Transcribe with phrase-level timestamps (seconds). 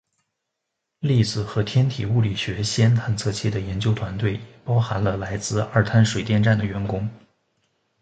[0.99, 7.07] 粒子和天体物理学氙探测器的研究团队也包含了来自二滩水电站的员工。